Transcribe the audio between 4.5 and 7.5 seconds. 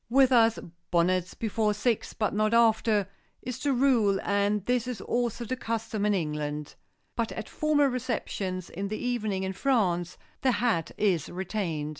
this is also the custom in England. But at